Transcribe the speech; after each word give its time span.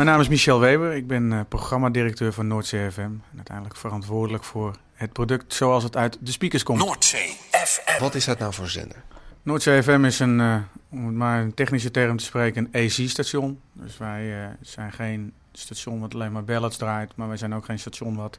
Mijn 0.00 0.12
naam 0.12 0.20
is 0.20 0.28
Michel 0.28 0.60
Weber. 0.60 0.92
Ik 0.92 1.06
ben 1.06 1.32
uh, 1.32 1.40
programmadirecteur 1.48 2.32
van 2.32 2.46
Noordzee 2.46 2.90
FM. 2.90 3.00
En 3.00 3.22
uiteindelijk 3.36 3.76
verantwoordelijk 3.76 4.44
voor 4.44 4.76
het 4.94 5.12
product 5.12 5.54
zoals 5.54 5.82
het 5.82 5.96
uit 5.96 6.18
de 6.20 6.32
speakers 6.32 6.62
komt. 6.62 6.78
Noordzee 6.78 7.36
FM. 7.50 8.00
Wat 8.00 8.14
is 8.14 8.24
dat 8.24 8.38
nou 8.38 8.54
voor 8.54 8.68
zender? 8.68 8.96
Noordzee 9.42 9.82
FM 9.82 10.04
is 10.04 10.18
een, 10.18 10.38
uh, 10.38 10.56
om 10.90 11.06
het 11.06 11.14
maar 11.14 11.40
een 11.40 11.54
technische 11.54 11.90
term 11.90 12.16
te 12.16 12.24
spreken, 12.24 12.68
een 12.72 12.84
AC-station. 12.84 13.60
Dus 13.72 13.98
wij 13.98 14.24
uh, 14.24 14.46
zijn 14.60 14.92
geen 14.92 15.32
station 15.52 16.00
wat 16.00 16.14
alleen 16.14 16.32
maar 16.32 16.44
ballads 16.44 16.76
draait. 16.76 17.16
Maar 17.16 17.28
wij 17.28 17.36
zijn 17.36 17.54
ook 17.54 17.64
geen 17.64 17.78
station 17.78 18.16
wat 18.16 18.38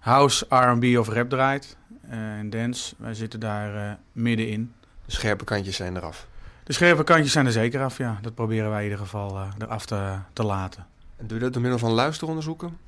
house, 0.00 0.46
R&B 0.48 0.98
of 0.98 1.08
rap 1.08 1.28
draait. 1.28 1.76
en 2.08 2.50
dance, 2.50 2.94
wij 2.98 3.14
zitten 3.14 3.40
daar 3.40 3.98
middenin. 4.12 4.72
De 5.04 5.12
scherpe 5.12 5.44
kantjes 5.44 5.76
zijn 5.76 5.96
eraf. 5.96 6.26
De 6.64 6.72
scherpe 6.72 7.04
kantjes 7.04 7.32
zijn 7.32 7.46
er 7.46 7.52
zeker 7.52 7.82
af, 7.82 7.98
ja. 7.98 8.18
Dat 8.20 8.34
proberen 8.34 8.70
wij 8.70 8.78
in 8.78 8.90
ieder 8.90 8.98
geval 9.04 9.36
uh, 9.36 9.46
eraf 9.58 9.86
te, 9.86 10.14
te 10.32 10.42
laten. 10.42 10.86
En 11.22 11.28
doe 11.28 11.36
je 11.36 11.42
dat 11.42 11.52
door 11.52 11.62
middel 11.62 11.78
van 11.78 11.90
luisteronderzoeken? 11.90 12.78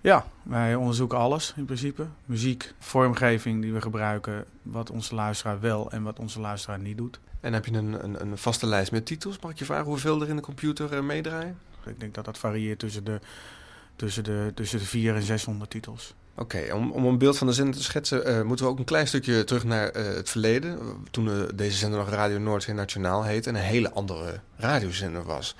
Ja, 0.00 0.26
wij 0.42 0.74
onderzoeken 0.74 1.18
alles 1.18 1.52
in 1.56 1.64
principe. 1.64 2.06
Muziek, 2.24 2.74
vormgeving 2.78 3.62
die 3.62 3.72
we 3.72 3.80
gebruiken, 3.80 4.44
wat 4.62 4.90
onze 4.90 5.14
luisteraar 5.14 5.60
wel 5.60 5.90
en 5.90 6.02
wat 6.02 6.18
onze 6.18 6.40
luisteraar 6.40 6.78
niet 6.78 6.96
doet. 6.96 7.20
En 7.40 7.52
heb 7.52 7.66
je 7.66 7.72
een, 7.72 8.04
een, 8.04 8.20
een 8.20 8.38
vaste 8.38 8.66
lijst 8.66 8.92
met 8.92 9.06
titels? 9.06 9.38
Mag 9.38 9.50
ik 9.50 9.58
je 9.58 9.64
vragen 9.64 9.84
hoeveel 9.84 10.22
er 10.22 10.28
in 10.28 10.36
de 10.36 10.42
computer 10.42 10.92
uh, 10.92 11.00
meedraaien? 11.00 11.58
Ik 11.86 12.00
denk 12.00 12.14
dat 12.14 12.24
dat 12.24 12.38
varieert 12.38 12.78
tussen 12.78 13.04
de, 13.04 13.20
tussen 13.96 14.24
de, 14.24 14.52
tussen 14.54 14.78
de 14.78 14.84
400 14.84 15.20
en 15.20 15.26
600 15.26 15.70
titels. 15.70 16.14
Oké, 16.34 16.72
om, 16.74 16.90
om 16.90 17.04
een 17.04 17.18
beeld 17.18 17.38
van 17.38 17.46
de 17.46 17.52
zender 17.52 17.74
te 17.74 17.82
schetsen, 17.82 18.28
uh, 18.28 18.42
moeten 18.42 18.64
we 18.64 18.70
ook 18.70 18.78
een 18.78 18.84
klein 18.84 19.06
stukje 19.06 19.44
terug 19.44 19.64
naar 19.64 19.96
uh, 19.96 20.04
het 20.04 20.30
verleden. 20.30 20.78
Toen 21.10 21.48
deze 21.54 21.76
zender 21.76 21.98
nog 21.98 22.10
Radio 22.10 22.38
Noordzee 22.38 22.74
Nationaal 22.74 23.24
heette 23.24 23.48
en 23.48 23.54
een 23.54 23.62
hele 23.62 23.92
andere 23.92 24.40
radiozender 24.56 25.24
was. 25.24 25.54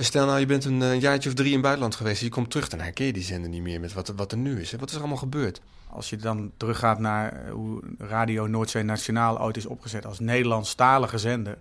Stel 0.00 0.26
nou, 0.26 0.38
je 0.38 0.46
bent 0.46 0.64
een, 0.64 0.80
een, 0.80 1.00
jaartje 1.00 1.28
of 1.28 1.34
drie 1.34 1.48
in 1.48 1.52
het 1.52 1.62
buitenland 1.62 1.94
geweest. 1.94 2.20
Je 2.20 2.28
komt 2.28 2.50
terug, 2.50 2.68
dan 2.68 2.80
herken 2.80 3.06
je 3.06 3.12
die 3.12 3.22
zender 3.22 3.50
niet 3.50 3.62
meer 3.62 3.80
met 3.80 3.92
wat, 3.92 4.08
wat 4.08 4.32
er 4.32 4.38
nu 4.38 4.60
is. 4.60 4.72
Wat 4.72 4.88
is 4.88 4.94
er 4.94 5.00
allemaal 5.00 5.18
gebeurd? 5.18 5.60
Als 5.86 6.10
je 6.10 6.16
dan 6.16 6.52
teruggaat 6.56 6.98
naar 6.98 7.48
hoe 7.48 7.82
Radio 7.98 8.46
Noordzee 8.46 8.82
Nationaal 8.82 9.40
ooit 9.40 9.56
is 9.56 9.66
opgezet 9.66 10.06
als 10.06 10.18
Nederlandstalige 10.18 11.18
zender. 11.18 11.58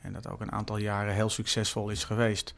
En 0.00 0.12
dat 0.12 0.28
ook 0.28 0.40
een 0.40 0.52
aantal 0.52 0.76
jaren 0.76 1.14
heel 1.14 1.28
succesvol 1.28 1.88
is 1.88 2.04
geweest. 2.04 2.54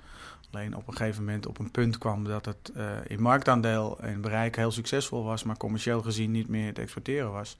Alleen 0.50 0.77
op 0.77 0.89
een 0.89 0.97
gegeven 0.97 1.25
moment 1.25 1.47
op 1.47 1.59
een 1.59 1.70
punt 1.70 1.98
kwam 1.98 2.25
dat 2.25 2.44
het 2.44 2.72
uh, 2.77 2.84
in 3.06 3.22
marktaandeel 3.22 3.98
en 4.00 4.20
bereik 4.20 4.56
heel 4.56 4.70
succesvol 4.70 5.25
was, 5.25 5.42
maar 5.42 5.56
commercieel 5.56 6.03
gezien 6.03 6.31
niet 6.31 6.48
meer 6.48 6.75
te 6.75 6.81
exporteren 6.81 7.33
was. 7.33 7.56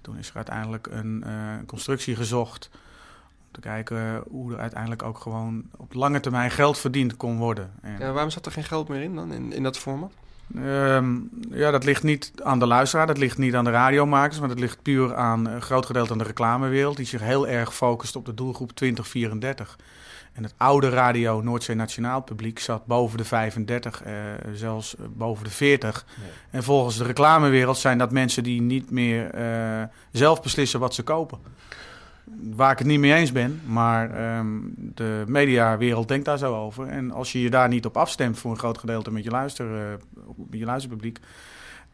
Toen 0.00 0.18
is 0.18 0.28
er 0.28 0.36
uiteindelijk 0.36 0.86
een 0.86 1.24
constructie 1.66 2.16
gezocht 2.16 2.70
te 3.56 3.68
kijken 3.68 4.22
hoe 4.30 4.52
er 4.52 4.58
uiteindelijk 4.58 5.02
ook 5.02 5.18
gewoon 5.18 5.62
op 5.76 5.94
lange 5.94 6.20
termijn 6.20 6.50
geld 6.50 6.78
verdiend 6.78 7.16
kon 7.16 7.36
worden. 7.36 7.70
En 7.82 7.96
ja, 7.98 8.12
waarom 8.12 8.30
zat 8.30 8.46
er 8.46 8.52
geen 8.52 8.64
geld 8.64 8.88
meer 8.88 9.02
in 9.02 9.14
dan, 9.14 9.32
in, 9.32 9.52
in 9.52 9.62
dat 9.62 9.78
format? 9.78 10.12
Um, 10.56 11.30
ja, 11.50 11.70
dat 11.70 11.84
ligt 11.84 12.02
niet 12.02 12.32
aan 12.42 12.58
de 12.58 12.66
luisteraar, 12.66 13.06
dat 13.06 13.18
ligt 13.18 13.38
niet 13.38 13.54
aan 13.54 13.64
de 13.64 13.70
radiomakers, 13.70 14.38
maar 14.38 14.48
dat 14.48 14.60
ligt 14.60 14.82
puur 14.82 15.14
aan 15.14 15.46
een 15.46 15.62
groot 15.62 15.86
gedeelte 15.86 16.12
aan 16.12 16.18
de 16.18 16.24
reclamewereld, 16.24 16.96
die 16.96 17.06
zich 17.06 17.20
heel 17.20 17.48
erg 17.48 17.74
focust 17.74 18.16
op 18.16 18.26
de 18.26 18.34
doelgroep 18.34 18.72
2034. 18.72 19.76
En 20.32 20.42
het 20.42 20.54
oude 20.56 20.88
radio 20.88 21.40
Noordzee 21.40 21.76
Nationaal 21.76 22.20
publiek 22.22 22.58
zat 22.58 22.86
boven 22.86 23.18
de 23.18 23.24
35, 23.24 24.04
uh, 24.06 24.12
zelfs 24.52 24.94
boven 25.08 25.44
de 25.44 25.50
40. 25.50 26.06
Nee. 26.20 26.28
En 26.50 26.62
volgens 26.62 26.96
de 26.96 27.04
reclamewereld 27.04 27.78
zijn 27.78 27.98
dat 27.98 28.10
mensen 28.10 28.42
die 28.42 28.60
niet 28.60 28.90
meer 28.90 29.34
uh, 29.34 29.82
zelf 30.10 30.42
beslissen 30.42 30.80
wat 30.80 30.94
ze 30.94 31.02
kopen. 31.02 31.38
Waar 32.54 32.72
ik 32.72 32.78
het 32.78 32.86
niet 32.86 33.00
mee 33.00 33.14
eens 33.14 33.32
ben, 33.32 33.60
maar 33.66 34.36
um, 34.38 34.74
de 34.76 35.24
mediawereld 35.26 36.08
denkt 36.08 36.24
daar 36.24 36.38
zo 36.38 36.54
over. 36.54 36.86
En 36.86 37.10
als 37.10 37.32
je 37.32 37.40
je 37.40 37.50
daar 37.50 37.68
niet 37.68 37.86
op 37.86 37.96
afstemt 37.96 38.38
voor 38.38 38.50
een 38.50 38.58
groot 38.58 38.78
gedeelte 38.78 39.10
met 39.12 39.24
je, 39.24 39.30
luister, 39.30 39.66
uh, 39.66 39.80
met 40.36 40.58
je 40.58 40.64
luisterpubliek, 40.64 41.18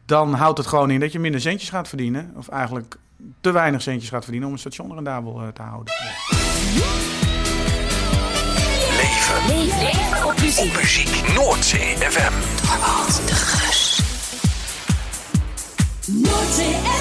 dan 0.05 0.33
houdt 0.33 0.57
het 0.57 0.67
gewoon 0.67 0.91
in 0.91 0.99
dat 0.99 1.11
je 1.11 1.19
minder 1.19 1.41
centjes 1.41 1.69
gaat 1.69 1.87
verdienen. 1.87 2.33
Of 2.35 2.47
eigenlijk 2.47 2.97
te 3.41 3.51
weinig 3.51 3.81
centjes 3.81 4.09
gaat 4.09 4.23
verdienen 4.23 4.47
om 4.47 4.53
een 4.53 4.59
station 4.59 4.93
rendabel 4.93 5.51
te 5.53 5.61
houden. 5.61 5.93
Ja. 6.73 7.13
Leven. 8.97 9.55
Leven 9.83 10.25
op 10.25 10.39
muziek. 10.39 10.65
Op 10.65 10.81
muziek. 10.81 11.33
Noordzee 11.33 11.95
FM. 11.95 12.33
Torwald 12.65 13.27
de 13.27 13.33
Geus. 13.33 14.01
Noordzee 16.07 16.73
FM. 16.73 16.92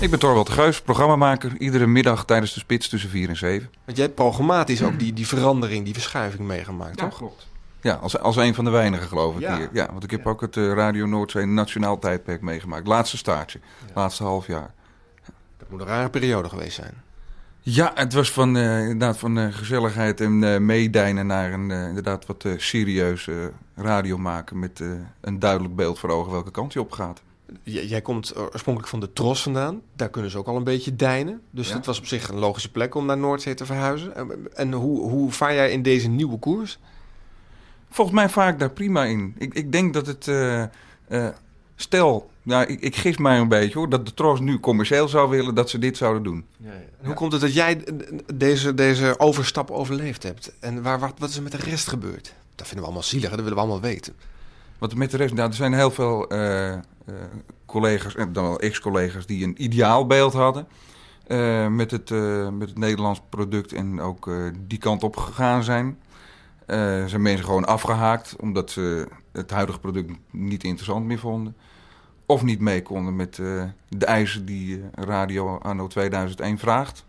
Ik 0.00 0.10
ben 0.10 0.18
Torwald 0.18 0.46
de 0.46 0.52
Geus, 0.52 0.80
programmamaker. 0.80 1.56
Iedere 1.56 1.86
middag 1.86 2.24
tijdens 2.24 2.54
de 2.54 2.60
spits 2.60 2.88
tussen 2.88 3.10
4 3.10 3.28
en 3.28 3.36
7. 3.36 3.70
Want 3.84 3.96
jij 3.96 4.06
hebt 4.06 4.16
programmatisch 4.16 4.82
ook 4.82 4.98
die, 4.98 5.12
die 5.12 5.26
verandering, 5.26 5.84
die 5.84 5.94
verschuiving 5.94 6.46
meegemaakt, 6.46 7.00
ja, 7.00 7.08
toch? 7.08 7.16
klopt. 7.16 7.46
Ja, 7.80 7.94
als, 7.94 8.18
als 8.18 8.36
een 8.36 8.54
van 8.54 8.64
de 8.64 8.70
weinigen 8.70 9.08
geloof 9.08 9.34
ik 9.34 9.40
ja. 9.40 9.56
hier. 9.56 9.68
Ja, 9.72 9.88
want 9.90 10.04
ik 10.04 10.10
heb 10.10 10.24
ja. 10.24 10.30
ook 10.30 10.40
het 10.40 10.56
uh, 10.56 10.72
Radio 10.72 11.06
Noordzee 11.06 11.46
Nationaal 11.46 11.98
Tijdperk 11.98 12.40
meegemaakt. 12.40 12.86
Laatste 12.86 13.16
staartje, 13.16 13.60
ja. 13.86 13.92
laatste 13.94 14.22
half 14.22 14.46
jaar. 14.46 14.74
Dat 15.56 15.70
moet 15.70 15.80
een 15.80 15.86
rare 15.86 16.10
periode 16.10 16.48
geweest 16.48 16.74
zijn. 16.74 16.94
Ja, 17.60 17.92
het 17.94 18.12
was 18.12 18.32
van, 18.32 18.56
uh, 18.56 18.80
inderdaad 18.80 19.18
van 19.18 19.38
uh, 19.38 19.52
gezelligheid 19.52 20.20
en 20.20 20.42
uh, 20.42 20.58
meedijnen 20.58 21.26
naar 21.26 21.52
een 21.52 21.70
inderdaad 21.70 22.26
wat 22.26 22.44
serieuze 22.56 23.52
radio 23.74 24.18
maken 24.18 24.58
met 24.58 24.82
een 25.20 25.38
duidelijk 25.38 25.76
beeld 25.76 25.98
voor 25.98 26.10
ogen 26.10 26.32
welke 26.32 26.50
kant 26.50 26.72
je 26.72 26.80
op 26.80 26.92
gaat. 26.92 27.22
J 27.62 27.78
jij 27.78 28.00
komt 28.00 28.36
oorspronkelijk 28.36 28.88
van 28.88 29.00
de 29.00 29.12
Tros 29.12 29.42
vandaan. 29.42 29.82
Daar 29.96 30.08
kunnen 30.08 30.30
ze 30.30 30.38
ook 30.38 30.46
al 30.46 30.56
een 30.56 30.64
beetje 30.64 30.96
dijnen. 30.96 31.40
Dus 31.50 31.68
ja. 31.68 31.74
dat 31.74 31.86
was 31.86 31.98
op 31.98 32.06
zich 32.06 32.28
een 32.28 32.38
logische 32.38 32.70
plek 32.70 32.94
om 32.94 33.06
naar 33.06 33.18
Noordzee 33.18 33.54
te 33.54 33.66
verhuizen. 33.66 34.12
En 34.56 34.72
hoe, 34.72 35.10
hoe 35.10 35.32
vaar 35.32 35.54
jij 35.54 35.70
in 35.70 35.82
deze 35.82 36.08
nieuwe 36.08 36.38
koers? 36.38 36.78
Volgens 37.90 38.16
mij 38.16 38.28
vaar 38.28 38.52
ik 38.52 38.58
daar 38.58 38.70
prima 38.70 39.04
in. 39.04 39.34
Ik, 39.38 39.54
ik 39.54 39.72
denk 39.72 39.94
dat 39.94 40.06
het... 40.06 40.30
stel, 41.76 42.30
nou, 42.42 42.66
ik, 42.66 42.80
ik 42.80 42.96
gis 42.96 43.16
mij 43.16 43.38
een 43.38 43.48
beetje 43.48 43.78
hoor, 43.78 43.88
dat 43.88 44.06
de 44.06 44.14
Tros 44.14 44.40
nu 44.40 44.60
commercieel 44.60 45.08
zou 45.08 45.30
willen 45.30 45.54
dat 45.54 45.70
ze 45.70 45.78
dit 45.78 45.96
zouden 45.96 46.22
doen. 46.22 46.46
Ja, 46.56 46.72
ja. 46.72 46.72
En 47.00 47.06
hoe 47.06 47.14
komt 47.14 47.32
het 47.32 47.40
dat 47.40 47.54
jij 47.54 47.84
deze, 48.34 48.74
deze 48.74 49.14
overstap 49.18 49.70
overleefd 49.70 50.22
hebt? 50.22 50.52
En 50.60 50.82
waar, 50.82 50.98
wat, 50.98 51.12
wat 51.18 51.28
is 51.28 51.36
er 51.36 51.42
met 51.42 51.52
de 51.52 51.58
rest 51.58 51.88
gebeurd? 51.88 52.34
Dat 52.54 52.66
vinden 52.66 52.78
we 52.78 52.84
allemaal 52.84 53.02
zielig, 53.02 53.30
dat 53.30 53.38
willen 53.38 53.54
we 53.54 53.60
allemaal 53.60 53.80
weten. 53.80 54.14
Wat 54.78 54.94
met 54.94 55.10
de 55.10 55.16
rest, 55.16 55.34
nou, 55.34 55.48
er 55.48 55.54
zijn 55.54 55.72
heel 55.72 55.90
veel 55.90 56.32
uh, 56.32 56.72
uh, 56.72 56.78
collega's, 57.66 58.14
en 58.14 58.32
dan 58.32 58.44
wel 58.44 58.60
ex-collega's, 58.60 59.26
die 59.26 59.44
een 59.44 59.62
ideaalbeeld 59.62 60.32
hadden 60.32 60.68
uh, 61.28 61.66
met, 61.66 61.90
het, 61.90 62.10
met 62.52 62.68
het 62.68 62.78
Nederlands 62.78 63.20
product 63.28 63.72
en 63.72 64.00
ook 64.00 64.30
die 64.66 64.78
kant 64.78 65.02
op 65.02 65.16
gegaan 65.16 65.62
zijn. 65.62 65.98
Zijn 67.06 67.22
mensen 67.22 67.44
gewoon 67.44 67.66
afgehaakt 67.66 68.36
omdat 68.40 68.70
ze 68.70 69.08
het 69.32 69.50
huidige 69.50 69.78
product 69.78 70.12
niet 70.30 70.64
interessant 70.64 71.04
meer 71.04 71.18
vonden 71.18 71.56
of 72.26 72.42
niet 72.42 72.60
mee 72.60 72.82
konden 72.82 73.16
met 73.16 73.34
de 73.88 74.06
eisen 74.06 74.44
die 74.44 74.82
Radio 74.94 75.58
Anno 75.58 75.86
2001 75.86 76.58
vraagt. 76.58 77.06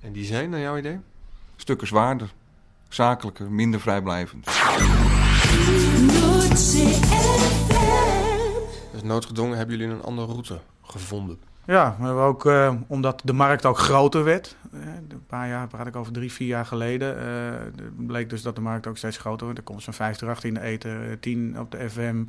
En 0.00 0.12
die 0.12 0.24
zijn, 0.24 0.50
naar 0.50 0.60
jouw 0.60 0.76
idee? 0.76 0.98
Stukken 1.56 1.86
zwaarder, 1.86 2.34
zakelijker, 2.88 3.50
minder 3.50 3.80
vrijblijvend. 3.80 4.46
Dus 8.92 9.02
noodgedwongen 9.02 9.56
hebben 9.56 9.76
jullie 9.76 9.94
een 9.94 10.02
andere 10.02 10.26
route 10.26 10.58
gevonden? 10.82 11.38
Ja, 11.64 11.96
hebben 11.98 12.22
ook, 12.22 12.44
uh, 12.44 12.74
omdat 12.86 13.22
de 13.24 13.32
markt 13.32 13.66
ook 13.66 13.78
groter 13.78 14.24
werd. 14.24 14.56
een 14.72 15.26
paar 15.26 15.48
jaar, 15.48 15.68
praat 15.68 15.86
ik 15.86 15.96
over 15.96 16.12
drie, 16.12 16.32
vier 16.32 16.46
jaar 16.46 16.66
geleden. 16.66 17.16
bleek 17.96 18.30
dus 18.30 18.42
dat 18.42 18.54
de 18.54 18.60
markt 18.60 18.86
ook 18.86 18.96
steeds 18.96 19.16
groter 19.16 19.46
werd. 19.46 19.58
Er 19.58 19.64
komt 19.64 19.82
zo'n 19.82 19.92
50 19.92 20.44
in 20.44 20.54
de 20.54 20.60
eten, 20.60 21.20
10 21.20 21.60
op 21.60 21.70
de 21.70 21.90
FM 21.90 22.24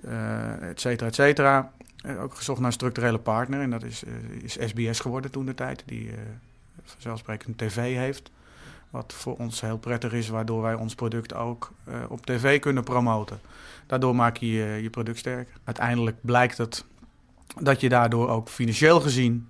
uh, 0.00 0.68
et 0.68 0.80
cetera, 0.80 1.08
et 1.08 1.14
cetera. 1.14 1.72
Uh, 2.06 2.22
ook 2.22 2.34
gezocht 2.34 2.58
naar 2.58 2.66
een 2.66 2.72
structurele 2.72 3.18
partner. 3.18 3.60
En 3.60 3.70
dat 3.70 3.82
is, 3.82 4.04
uh, 4.04 4.42
is 4.42 4.56
SBS 4.60 5.00
geworden 5.00 5.30
toen 5.30 5.46
de 5.46 5.54
tijd. 5.54 5.82
Die 5.86 6.10
vanzelfsprekend 6.84 7.58
tv 7.58 7.96
heeft. 7.96 8.30
Wat 8.90 9.12
voor 9.12 9.36
ons 9.36 9.60
heel 9.60 9.78
prettig 9.78 10.12
is, 10.12 10.28
waardoor 10.28 10.62
wij 10.62 10.74
ons 10.74 10.94
product 10.94 11.34
ook 11.34 11.72
op 12.08 12.26
tv 12.26 12.60
kunnen 12.60 12.84
promoten. 12.84 13.40
Daardoor 13.86 14.14
maak 14.14 14.36
je 14.36 14.52
je, 14.52 14.82
je 14.82 14.90
product 14.90 15.18
sterker. 15.18 15.54
Uiteindelijk 15.64 16.16
blijkt 16.20 16.58
het 16.58 16.84
dat 17.60 17.80
je 17.80 17.88
daardoor 17.88 18.28
ook 18.28 18.48
financieel 18.48 19.00
gezien 19.00 19.48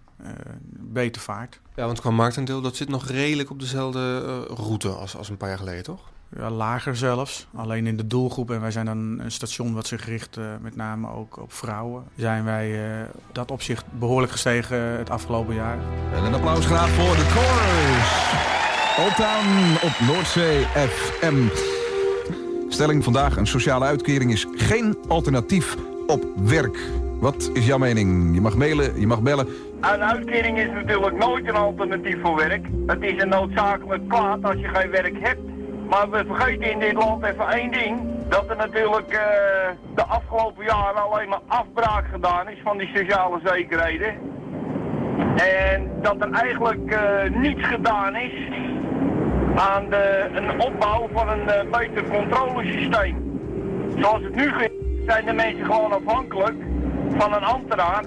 beter 0.71 1.23
vaart. 1.23 1.61
Ja, 1.75 1.87
want 1.87 2.01
qua 2.01 2.11
marktaandeel, 2.11 2.61
dat 2.61 2.77
zit 2.77 2.89
nog 2.89 3.07
redelijk 3.07 3.51
op 3.51 3.61
dezelfde 3.61 4.41
route 4.45 4.89
als, 4.89 5.17
als 5.17 5.29
een 5.29 5.37
paar 5.37 5.49
jaar 5.49 5.59
geleden, 5.59 5.85
toch? 5.85 6.01
Ja, 6.37 6.51
lager 6.51 6.97
zelfs. 6.97 7.47
Alleen 7.55 7.87
in 7.87 7.97
de 7.97 8.07
doelgroep, 8.07 8.51
en 8.51 8.61
wij 8.61 8.71
zijn 8.71 8.87
dan 8.87 9.19
een 9.19 9.31
station 9.31 9.75
wat 9.75 9.87
zich 9.87 10.05
richt 10.05 10.37
uh, 10.37 10.45
met 10.61 10.77
name 10.77 11.11
ook 11.11 11.37
op 11.37 11.53
vrouwen, 11.53 12.05
zijn 12.17 12.45
wij 12.45 12.99
uh, 13.01 13.05
dat 13.33 13.51
opzicht 13.51 13.85
behoorlijk 13.99 14.33
gestegen 14.33 14.79
het 14.79 15.11
afgelopen 15.11 15.55
jaar. 15.55 15.79
En 16.13 16.25
een 16.25 16.35
applaus 16.35 16.67
graag 16.67 16.89
voor 16.89 17.17
de 17.17 17.25
chorus. 17.25 18.66
Town 18.97 19.77
op 19.83 20.07
Noordzee 20.07 20.65
FM. 20.65 21.49
Stelling 22.69 23.05
vandaag, 23.05 23.37
een 23.37 23.47
sociale 23.47 23.85
uitkering 23.85 24.33
is 24.33 24.47
geen 24.55 24.97
alternatief 25.09 25.77
op 26.07 26.25
werk. 26.37 26.79
Wat 27.21 27.51
is 27.53 27.67
jouw 27.67 27.79
mening? 27.79 28.35
Je 28.35 28.41
mag 28.41 28.57
mailen, 28.57 29.01
je 29.01 29.07
mag 29.07 29.21
bellen. 29.21 29.47
Een 29.81 30.03
uitkering 30.03 30.59
is 30.59 30.71
natuurlijk 30.71 31.19
nooit 31.19 31.49
een 31.49 31.55
alternatief 31.55 32.17
voor 32.23 32.37
werk. 32.37 32.67
Het 32.87 33.03
is 33.03 33.23
een 33.23 33.29
noodzakelijk 33.29 34.09
kwaad 34.09 34.45
als 34.45 34.57
je 34.57 34.69
geen 34.69 34.91
werk 34.91 35.17
hebt. 35.21 35.41
Maar 35.91 36.11
we 36.11 36.25
vergeten 36.27 36.71
in 36.71 36.79
dit 36.79 36.93
land 36.93 37.25
even 37.25 37.49
één 37.49 37.71
ding. 37.71 38.01
Dat 38.29 38.51
er 38.51 38.57
natuurlijk 38.57 39.11
de 39.95 40.05
afgelopen 40.05 40.65
jaren 40.65 41.11
alleen 41.11 41.29
maar 41.29 41.43
afbraak 41.47 42.05
gedaan 42.13 42.49
is 42.49 42.59
van 42.65 42.79
die 42.79 42.91
sociale 42.95 43.41
zekerheden. 43.45 44.15
En 45.37 45.91
dat 46.03 46.17
er 46.21 46.31
eigenlijk 46.31 46.99
niets 47.35 47.67
gedaan 47.67 48.17
is 48.17 48.33
aan 49.57 49.93
een 50.35 50.61
opbouw 50.61 51.09
van 51.13 51.29
een 51.29 51.71
beter 51.71 52.05
controlesysteem. 52.09 53.41
Zoals 53.99 54.23
het 54.23 54.35
nu 54.35 54.53
zijn 55.07 55.25
de 55.25 55.33
mensen 55.33 55.65
gewoon 55.65 55.93
afhankelijk 55.93 56.57
van 57.17 57.35
een 57.35 57.45
ambtenaar 57.45 58.05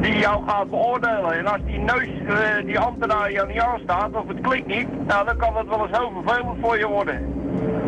die 0.00 0.18
jou 0.18 0.44
gaat 0.46 0.70
beoordelen. 0.70 1.32
En 1.32 1.46
als 1.46 1.60
die 1.64 1.78
neus, 1.78 2.08
uh, 2.08 2.64
die 2.64 2.78
ambtenaar 2.78 3.32
jou 3.32 3.48
niet 3.48 3.60
aanstaat 3.60 4.14
of 4.14 4.28
het 4.28 4.40
klikt 4.40 4.66
niet, 4.66 5.06
nou 5.06 5.24
dan 5.24 5.36
kan 5.36 5.54
dat 5.54 5.66
wel 5.66 5.86
eens 5.86 5.98
heel 5.98 6.12
vervelend 6.22 6.58
voor 6.60 6.78
je 6.78 6.86
worden. 6.86 7.39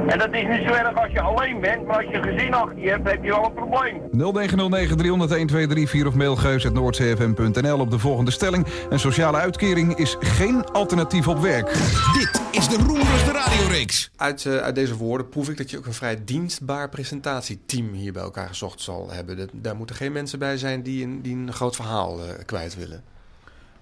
En 0.07 0.19
dat 0.19 0.33
is 0.33 0.47
niet 0.49 0.69
zo 0.69 0.73
erg 0.75 0.95
als 0.95 1.13
je 1.13 1.21
alleen 1.21 1.61
bent, 1.61 1.87
maar 1.87 1.97
als 1.97 2.13
je 2.13 2.23
gezin 2.23 2.55
achter 2.55 2.79
je 2.79 2.89
hebt, 2.89 3.11
heb 3.11 3.25
je 3.25 3.31
wel 3.31 3.45
een 3.45 3.55
probleem. 3.55 4.01
0909 4.11 6.07
of 6.07 6.15
mail 6.15 6.39
noordcfm.nl 6.73 7.79
op 7.79 7.91
de 7.91 7.99
volgende 7.99 8.31
stelling. 8.31 8.67
Een 8.91 8.99
sociale 8.99 9.37
uitkering 9.37 9.95
is 9.95 10.17
geen 10.21 10.65
alternatief 10.65 11.29
op 11.29 11.39
werk. 11.39 11.67
Dit 12.13 12.43
is 12.51 12.69
de 12.69 12.77
Roerende 12.77 13.33
Radioreeks. 13.33 14.11
Uit, 14.17 14.45
uh, 14.45 14.57
uit 14.57 14.75
deze 14.75 14.97
woorden 14.97 15.29
proef 15.29 15.49
ik 15.49 15.57
dat 15.57 15.71
je 15.71 15.79
ook 15.79 15.87
een 15.87 15.93
vrij 15.93 16.25
dienstbaar 16.25 16.89
presentatieteam 16.89 17.93
hier 17.93 18.13
bij 18.13 18.23
elkaar 18.23 18.49
gezocht 18.49 18.81
zal 18.81 19.11
hebben. 19.11 19.49
daar 19.53 19.77
moeten 19.77 19.97
geen 19.97 20.13
mensen 20.13 20.39
bij 20.39 20.57
zijn 20.57 20.83
die 20.83 21.05
een, 21.05 21.23
die 21.23 21.37
een 21.37 21.53
groot 21.53 21.77
verhaal 21.77 22.19
uh, 22.19 22.25
kwijt 22.47 22.77
willen. 22.77 23.05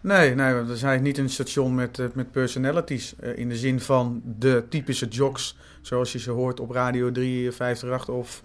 Nee, 0.03 0.35
nee, 0.35 0.55
we 0.55 0.77
zijn 0.77 1.03
niet 1.03 1.19
een 1.19 1.31
station 1.31 1.75
met, 1.75 1.99
uh, 1.99 2.07
met 2.15 2.31
personalities. 2.31 3.15
in 3.35 3.49
de 3.49 3.57
zin 3.57 3.81
van 3.81 4.23
de 4.25 4.65
typische 4.69 5.07
jocks 5.07 5.57
zoals 5.81 6.13
je 6.13 6.19
ze 6.19 6.31
hoort 6.31 6.61
op 6.61 6.71
Radio 6.71 7.13
3, 7.13 7.53
538 7.53 8.15
of 8.15 8.43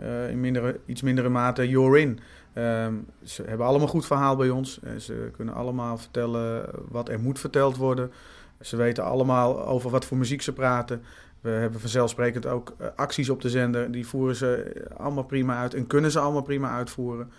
uh, 0.00 0.30
in 0.30 0.40
mindere, 0.40 0.80
iets 0.86 1.02
mindere 1.02 1.28
mate 1.28 1.68
You're 1.68 2.00
In. 2.00 2.18
Um, 2.54 3.06
ze 3.24 3.42
hebben 3.46 3.66
allemaal 3.66 3.88
goed 3.88 4.06
verhaal 4.06 4.36
bij 4.36 4.50
ons. 4.50 4.80
Ze 4.98 5.30
kunnen 5.36 5.54
allemaal 5.54 5.98
vertellen 5.98 6.70
wat 6.88 7.08
er 7.08 7.20
moet 7.20 7.38
verteld 7.38 7.76
worden. 7.76 8.12
Ze 8.60 8.76
weten 8.76 9.04
allemaal 9.04 9.66
over 9.66 9.90
wat 9.90 10.04
voor 10.04 10.16
muziek 10.16 10.42
ze 10.42 10.52
praten. 10.52 11.02
We 11.40 11.50
hebben 11.50 11.80
vanzelfsprekend 11.80 12.46
ook 12.46 12.74
acties 12.96 13.30
op 13.30 13.40
de 13.40 13.50
zender. 13.50 13.90
Die 13.90 14.06
voeren 14.06 14.36
ze 14.36 14.72
allemaal 14.96 15.24
prima 15.24 15.56
uit 15.58 15.74
en 15.74 15.86
kunnen 15.86 16.10
ze 16.10 16.18
allemaal 16.18 16.42
prima 16.42 16.70
uitvoeren. 16.70 17.30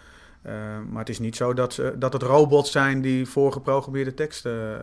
Maar 0.89 0.99
het 0.99 1.09
is 1.09 1.19
niet 1.19 1.35
zo 1.35 1.53
dat, 1.53 1.73
ze, 1.73 1.95
dat 1.97 2.13
het 2.13 2.21
robots 2.21 2.71
zijn 2.71 3.01
die 3.01 3.25
voorgeprogrammeerde 3.25 4.13
teksten 4.13 4.81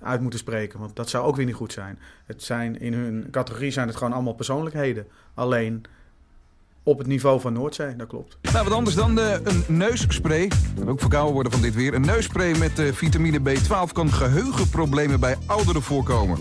uit 0.00 0.20
moeten 0.20 0.38
spreken. 0.38 0.78
Want 0.78 0.96
dat 0.96 1.08
zou 1.08 1.24
ook 1.24 1.36
weer 1.36 1.46
niet 1.46 1.54
goed 1.54 1.72
zijn. 1.72 1.98
Het 2.26 2.42
zijn 2.42 2.80
in 2.80 2.92
hun 2.92 3.28
categorie 3.30 3.70
zijn 3.70 3.86
het 3.86 3.96
gewoon 3.96 4.12
allemaal 4.12 4.34
persoonlijkheden. 4.34 5.06
Alleen 5.34 5.84
op 6.82 6.98
het 6.98 7.06
niveau 7.06 7.40
van 7.40 7.52
Noordzee, 7.52 7.96
dat 7.96 8.06
klopt. 8.06 8.38
Nou, 8.52 8.64
wat 8.64 8.72
anders 8.76 8.96
dan 8.96 9.18
uh, 9.18 9.32
een 9.42 9.64
neusspray. 9.68 10.50
Kan 10.76 10.88
ook 10.88 11.00
verkouden 11.00 11.34
worden 11.34 11.52
van 11.52 11.60
dit 11.60 11.74
weer. 11.74 11.94
Een 11.94 12.06
neusspray 12.06 12.58
met 12.58 12.80
vitamine 12.92 13.40
B12 13.40 13.92
kan 13.92 14.12
geheugenproblemen 14.12 15.20
bij 15.20 15.36
ouderen 15.46 15.82
voorkomen. 15.82 16.38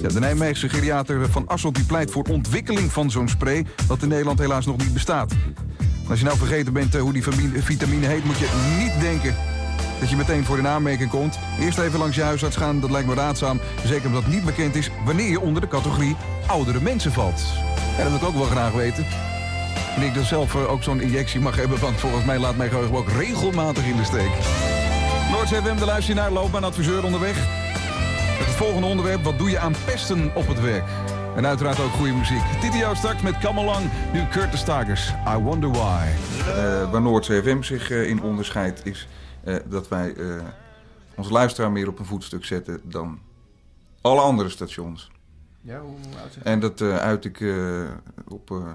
Ja, 0.00 0.08
de 0.08 0.20
Nijmeegse 0.20 0.68
geriater 0.68 1.30
Van 1.30 1.46
Asselt 1.46 1.74
die 1.74 1.84
pleit 1.84 2.10
voor 2.10 2.24
ontwikkeling 2.30 2.92
van 2.92 3.10
zo'n 3.10 3.28
spray... 3.28 3.66
dat 3.88 4.02
in 4.02 4.08
Nederland 4.08 4.38
helaas 4.38 4.66
nog 4.66 4.76
niet 4.76 4.92
bestaat. 4.92 5.34
Als 6.08 6.18
je 6.18 6.24
nou 6.24 6.38
vergeten 6.38 6.72
bent 6.72 6.94
uh, 6.94 7.00
hoe 7.00 7.12
die 7.12 7.22
vitamine 7.62 8.06
heet... 8.06 8.24
moet 8.24 8.38
je 8.38 8.76
niet 8.78 9.00
denken 9.00 9.36
dat 10.00 10.10
je 10.10 10.16
meteen 10.16 10.44
voor 10.44 10.62
de 10.62 10.68
aanmerking 10.68 11.10
komt. 11.10 11.38
Eerst 11.60 11.78
even 11.78 11.98
langs 11.98 12.16
je 12.16 12.22
huisarts 12.22 12.56
gaan, 12.56 12.80
dat 12.80 12.90
lijkt 12.90 13.08
me 13.08 13.14
raadzaam. 13.14 13.60
Zeker 13.84 14.06
omdat 14.06 14.22
het 14.22 14.32
niet 14.32 14.44
bekend 14.44 14.74
is 14.74 14.90
wanneer 15.04 15.30
je 15.30 15.40
onder 15.40 15.60
de 15.60 15.68
categorie 15.68 16.16
oudere 16.46 16.80
mensen 16.80 17.12
valt. 17.12 17.42
Ja, 17.96 18.02
dat 18.02 18.08
wil 18.08 18.20
ik 18.20 18.24
ook 18.24 18.34
wel 18.34 18.56
graag 18.56 18.72
weten. 18.72 19.06
En 19.96 20.02
ik 20.02 20.14
dus 20.14 20.28
zelf 20.28 20.54
eh, 20.54 20.70
ook 20.70 20.82
zo'n 20.82 21.00
injectie 21.00 21.40
mag 21.40 21.56
hebben, 21.56 21.80
want 21.80 22.00
volgens 22.00 22.24
mij 22.24 22.38
laat 22.38 22.56
mijn 22.56 22.70
geheugen 22.70 22.96
ook 22.96 23.08
regelmatig 23.08 23.86
in 23.86 23.96
de 23.96 24.04
steek. 24.04 24.30
Noord 25.30 25.78
de 25.78 25.84
luister 25.84 26.14
je 26.14 26.20
naar 26.20 26.30
loopbaanadviseur 26.30 27.04
onderweg. 27.04 27.36
Het 28.38 28.54
volgende 28.54 28.86
onderwerp, 28.86 29.24
wat 29.24 29.38
doe 29.38 29.50
je 29.50 29.58
aan 29.58 29.74
pesten 29.84 30.30
op 30.34 30.48
het 30.48 30.60
werk? 30.60 30.84
En 31.36 31.46
uiteraard 31.46 31.80
ook 31.80 31.90
goede 31.90 32.12
muziek. 32.12 32.42
Titio 32.60 32.94
straks 32.94 33.22
met 33.22 33.38
Kamelang, 33.38 33.90
nu 34.12 34.26
Curtis 34.28 34.64
Tigers. 34.64 35.12
I 35.28 35.36
Wonder 35.36 35.70
Why. 35.70 36.08
Uh, 36.38 36.90
waar 36.90 37.02
Noordse 37.02 37.42
FM 37.42 37.62
zich 37.62 37.90
uh, 37.90 38.08
in 38.08 38.22
onderscheidt 38.22 38.86
is 38.86 39.08
uh, 39.44 39.56
dat 39.66 39.88
wij 39.88 40.14
uh, 40.14 40.42
onze 41.16 41.32
luisteraar 41.32 41.72
meer 41.72 41.88
op 41.88 41.98
een 41.98 42.04
voetstuk 42.04 42.44
zetten 42.44 42.80
dan 42.84 43.18
alle 44.00 44.20
andere 44.20 44.48
stations. 44.48 45.10
Ja, 45.60 45.80
hoe 45.80 45.96
En 46.42 46.60
dat 46.60 46.80
uh, 46.80 46.96
uit 46.96 47.24
ik 47.24 47.40
op 48.28 48.46
de 48.46 48.74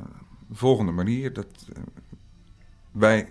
volgende 0.51 0.91
manier. 0.91 1.33
Dat 1.33 1.65
wij 2.91 3.27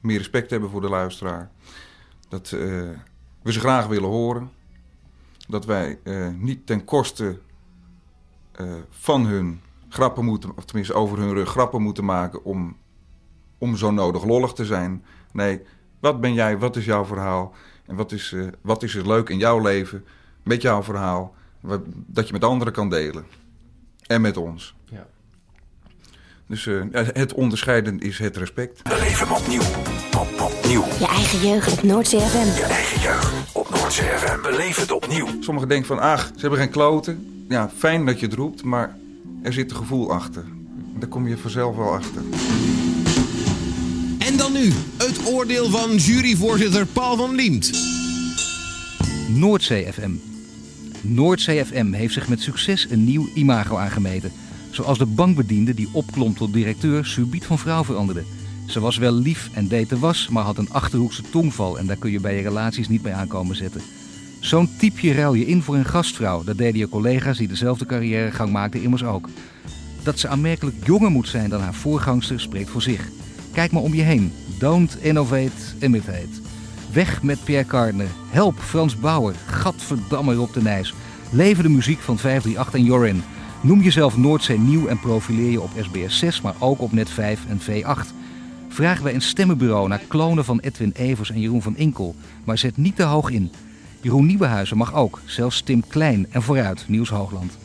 meer 0.00 0.18
respect 0.18 0.50
hebben 0.50 0.70
voor 0.70 0.80
de 0.80 0.88
luisteraar. 0.88 1.50
Dat 2.28 2.50
we 3.42 3.52
ze 3.52 3.60
graag 3.60 3.86
willen 3.86 4.08
horen. 4.08 4.50
Dat 5.48 5.64
wij 5.64 5.98
niet 6.38 6.66
ten 6.66 6.84
koste 6.84 7.38
van 8.90 9.26
hun 9.26 9.60
grappen 9.88 10.24
moeten, 10.24 10.56
of 10.56 10.64
tenminste 10.64 10.94
over 10.94 11.18
hun 11.18 11.34
rug 11.34 11.48
grappen 11.48 11.82
moeten 11.82 12.04
maken 12.04 12.44
om, 12.44 12.76
om 13.58 13.76
zo 13.76 13.90
nodig 13.90 14.24
lollig 14.24 14.52
te 14.52 14.64
zijn. 14.64 15.04
Nee, 15.32 15.60
wat 16.00 16.20
ben 16.20 16.34
jij? 16.34 16.58
Wat 16.58 16.76
is 16.76 16.84
jouw 16.84 17.04
verhaal? 17.04 17.54
En 17.86 17.96
wat 17.96 18.12
is, 18.12 18.32
uh, 18.32 18.48
wat 18.60 18.82
is 18.82 18.94
er 18.94 19.06
leuk 19.06 19.28
in 19.28 19.38
jouw 19.38 19.60
leven 19.60 20.04
met 20.42 20.62
jouw 20.62 20.82
verhaal? 20.82 21.34
Wat, 21.60 21.80
dat 21.86 22.26
je 22.26 22.32
met 22.32 22.44
anderen 22.44 22.72
kan 22.72 22.90
delen. 22.90 23.24
En 24.06 24.20
met 24.20 24.36
ons. 24.36 24.74
Ja. 24.84 25.06
Dus 26.46 26.66
uh, 26.66 26.82
het 26.92 27.34
onderscheiden 27.34 27.98
is 27.98 28.18
het 28.18 28.36
respect. 28.36 28.82
Beleef 28.82 29.18
hem 29.18 29.32
opnieuw. 29.32 29.62
Op, 30.18 30.40
opnieuw. 30.40 30.84
Je 30.98 31.06
eigen 31.06 31.48
jeugd 31.48 31.72
op 31.72 31.82
Noordzee 31.82 32.20
FM. 32.20 32.56
Je 32.56 32.64
eigen 32.64 33.00
jeugd 33.00 33.54
op 33.54 33.70
Noordzee 33.70 34.08
FM. 34.08 34.42
Beleef 34.42 34.76
het 34.76 34.90
opnieuw. 34.90 35.26
Sommigen 35.40 35.68
denken 35.68 35.86
van, 35.86 35.98
ach, 35.98 36.26
ze 36.26 36.40
hebben 36.40 36.58
geen 36.58 36.70
kloten. 36.70 37.37
Ja, 37.48 37.70
fijn 37.76 38.06
dat 38.06 38.20
je 38.20 38.26
het 38.26 38.34
roept, 38.34 38.64
maar 38.64 38.96
er 39.42 39.52
zit 39.52 39.70
een 39.70 39.76
gevoel 39.76 40.12
achter. 40.12 40.44
Daar 40.98 41.08
kom 41.08 41.28
je 41.28 41.36
vanzelf 41.36 41.76
wel 41.76 41.92
achter. 41.92 42.22
En 44.18 44.36
dan 44.36 44.52
nu 44.52 44.72
het 44.96 45.26
oordeel 45.26 45.70
van 45.70 45.96
juryvoorzitter 45.96 46.86
Paul 46.86 47.16
van 47.16 47.34
Liemt. 47.34 47.70
Noordzee 49.28 49.92
FM. 49.92 50.10
Noordzee 51.00 51.64
FM 51.64 51.92
heeft 51.92 52.14
zich 52.14 52.28
met 52.28 52.40
succes 52.40 52.86
een 52.90 53.04
nieuw 53.04 53.28
imago 53.34 53.76
aangemeten. 53.76 54.32
Zoals 54.70 54.98
de 54.98 55.06
bankbediende 55.06 55.74
die 55.74 55.88
opklom 55.92 56.34
tot 56.34 56.52
directeur 56.52 57.06
subiet 57.06 57.44
van 57.44 57.58
vrouw 57.58 57.84
veranderde. 57.84 58.24
Ze 58.66 58.80
was 58.80 58.96
wel 58.96 59.12
lief 59.12 59.50
en 59.52 59.68
deed 59.68 59.88
de 59.88 59.98
was, 59.98 60.28
maar 60.28 60.44
had 60.44 60.58
een 60.58 60.72
achterhoekse 60.72 61.22
tongval 61.30 61.78
en 61.78 61.86
daar 61.86 61.96
kun 61.96 62.10
je 62.10 62.20
bij 62.20 62.36
je 62.36 62.42
relaties 62.42 62.88
niet 62.88 63.02
mee 63.02 63.12
aankomen 63.12 63.56
zetten. 63.56 63.80
Zo'n 64.40 64.70
typje 64.78 65.12
ruil 65.12 65.34
je 65.34 65.46
in 65.46 65.62
voor 65.62 65.74
een 65.74 65.84
gastvrouw. 65.84 66.44
Dat 66.44 66.58
deden 66.58 66.78
je 66.78 66.88
collega's 66.88 67.38
die 67.38 67.48
dezelfde 67.48 67.86
carrièregang 67.86 68.50
maakten 68.52 68.82
immers 68.82 69.04
ook. 69.04 69.28
Dat 70.02 70.18
ze 70.18 70.28
aanmerkelijk 70.28 70.76
jonger 70.86 71.10
moet 71.10 71.28
zijn 71.28 71.50
dan 71.50 71.60
haar 71.60 71.74
voorgangster 71.74 72.40
spreekt 72.40 72.70
voor 72.70 72.82
zich. 72.82 73.08
Kijk 73.52 73.72
maar 73.72 73.82
om 73.82 73.94
je 73.94 74.02
heen. 74.02 74.32
Don't 74.58 75.02
innovate, 75.02 75.50
imitate. 75.80 76.40
Weg 76.92 77.22
met 77.22 77.44
Pierre 77.44 77.66
Cardin. 77.66 78.08
Help 78.30 78.58
Frans 78.58 78.96
Bauer. 78.96 79.34
Gadverdamme 79.46 80.34
Rob 80.34 80.52
de 80.52 80.62
Nijs. 80.62 80.94
Leven 81.30 81.62
de 81.62 81.68
muziek 81.68 81.98
van 81.98 82.18
538 82.18 82.74
en 82.74 82.84
Jorin. 82.84 83.22
Noem 83.60 83.82
jezelf 83.82 84.16
Noordzee 84.16 84.58
Nieuw 84.58 84.86
en 84.86 85.00
profileer 85.00 85.50
je 85.50 85.60
op 85.60 85.70
SBS 85.80 86.18
6, 86.18 86.40
maar 86.40 86.54
ook 86.58 86.80
op 86.80 86.92
Net 86.92 87.10
5 87.10 87.40
en 87.48 87.60
V8. 87.60 88.14
Vragen 88.68 89.04
wij 89.04 89.14
een 89.14 89.22
stemmenbureau 89.22 89.88
naar 89.88 90.00
klonen 90.08 90.44
van 90.44 90.58
Edwin 90.58 90.92
Evers 90.94 91.30
en 91.30 91.40
Jeroen 91.40 91.62
van 91.62 91.76
Inkel. 91.76 92.14
Maar 92.44 92.58
zet 92.58 92.76
niet 92.76 92.96
te 92.96 93.02
hoog 93.02 93.30
in. 93.30 93.50
Jeroen 94.00 94.26
Nieuwenhuizen 94.26 94.76
mag 94.76 94.94
ook, 94.94 95.20
zelfs 95.24 95.60
Tim 95.60 95.82
Klein 95.88 96.26
en 96.30 96.42
vooruit, 96.42 96.84
Nieuws 96.88 97.08
Hoogland. 97.08 97.58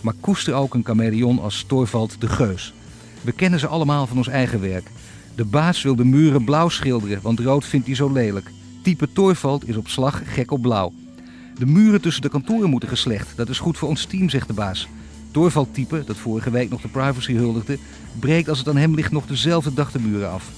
Maar 0.00 0.14
koester 0.20 0.54
ook 0.54 0.74
een 0.74 0.84
chameleon 0.84 1.40
als 1.40 1.64
Torvald 1.66 2.20
de 2.20 2.28
Geus. 2.28 2.74
We 3.20 3.32
kennen 3.32 3.60
ze 3.60 3.66
allemaal 3.66 4.06
van 4.06 4.16
ons 4.16 4.28
eigen 4.28 4.60
werk. 4.60 4.90
De 5.34 5.44
baas 5.44 5.82
wil 5.82 5.96
de 5.96 6.04
muren 6.04 6.44
blauw 6.44 6.68
schilderen, 6.68 7.22
want 7.22 7.40
rood 7.40 7.64
vindt 7.64 7.86
hij 7.86 7.94
zo 7.94 8.12
lelijk. 8.12 8.50
Type 8.82 9.12
Toorvald 9.12 9.68
is 9.68 9.76
op 9.76 9.88
slag 9.88 10.22
gek 10.24 10.50
op 10.50 10.62
blauw. 10.62 10.92
De 11.58 11.66
muren 11.66 12.00
tussen 12.00 12.22
de 12.22 12.28
kantoren 12.28 12.70
moeten 12.70 12.88
geslecht. 12.88 13.36
Dat 13.36 13.48
is 13.48 13.58
goed 13.58 13.78
voor 13.78 13.88
ons 13.88 14.04
team, 14.04 14.28
zegt 14.28 14.46
de 14.46 14.54
baas. 14.54 14.88
Toorvald-type, 15.30 16.02
dat 16.06 16.16
vorige 16.16 16.50
week 16.50 16.70
nog 16.70 16.80
de 16.80 16.88
privacy 16.88 17.34
huldigde, 17.34 17.78
breekt 18.18 18.48
als 18.48 18.58
het 18.58 18.68
aan 18.68 18.76
hem 18.76 18.94
ligt 18.94 19.12
nog 19.12 19.26
dezelfde 19.26 19.74
dag 19.74 19.92
de 19.92 19.98
muren 20.00 20.30
af. 20.30 20.50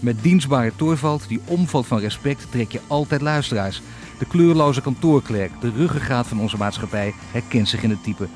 Met 0.00 0.22
dienstbare 0.22 0.72
Toorvald, 0.76 1.28
die 1.28 1.40
omvalt 1.44 1.86
van 1.86 1.98
respect, 1.98 2.46
trek 2.50 2.72
je 2.72 2.80
altijd 2.86 3.20
luisteraars. 3.20 3.82
De 4.18 4.26
kleurloze 4.26 4.80
kantoorklerk, 4.80 5.50
de 5.60 5.70
ruggengraat 5.76 6.26
van 6.26 6.40
onze 6.40 6.56
maatschappij, 6.56 7.14
herkent 7.32 7.68
zich 7.68 7.82
in 7.82 7.90
het 7.90 8.02
type. 8.02 8.28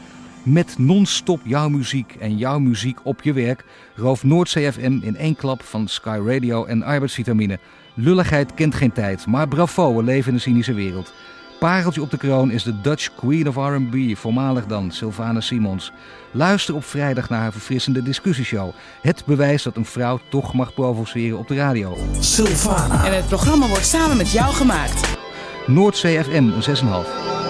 Met 0.42 0.74
non-stop 0.78 1.40
jouw 1.44 1.68
muziek 1.68 2.16
en 2.18 2.36
jouw 2.36 2.58
muziek 2.58 2.98
op 3.02 3.22
je 3.22 3.32
werk 3.32 3.64
rooft 3.94 4.22
Noordzee 4.22 4.72
FM 4.72 4.98
in 5.02 5.16
één 5.16 5.36
klap 5.36 5.62
van 5.62 5.88
Sky 5.88 6.20
Radio 6.24 6.64
en 6.64 6.82
arbeidsvitamine. 6.82 7.58
Lulligheid 7.94 8.54
kent 8.54 8.74
geen 8.74 8.92
tijd, 8.92 9.26
maar 9.26 9.48
bravo, 9.48 9.96
we 9.96 10.02
leven 10.02 10.28
in 10.28 10.34
een 10.34 10.40
cynische 10.40 10.74
wereld. 10.74 11.12
Pareltje 11.58 12.02
op 12.02 12.10
de 12.10 12.16
kroon 12.16 12.50
is 12.50 12.62
de 12.62 12.80
Dutch 12.80 13.14
Queen 13.14 13.48
of 13.48 13.56
R&B, 13.56 14.16
voormalig 14.16 14.66
dan 14.66 14.90
Sylvana 14.90 15.40
Simons. 15.40 15.92
Luister 16.30 16.74
op 16.74 16.84
vrijdag 16.84 17.28
naar 17.28 17.40
haar 17.40 17.52
verfrissende 17.52 18.02
discussieshow. 18.02 18.70
Het 19.02 19.22
bewijs 19.26 19.62
dat 19.62 19.76
een 19.76 19.84
vrouw 19.84 20.20
toch 20.28 20.54
mag 20.54 20.74
provoceren 20.74 21.38
op 21.38 21.48
de 21.48 21.54
radio. 21.54 21.96
Sylvana. 22.20 23.04
En 23.04 23.16
het 23.16 23.26
programma 23.26 23.66
wordt 23.68 23.86
samen 23.86 24.16
met 24.16 24.32
jou 24.32 24.54
gemaakt. 24.54 25.15
Noordzee 25.66 26.24
FM, 26.24 26.34
een 26.34 26.62
6,5. 26.62 27.45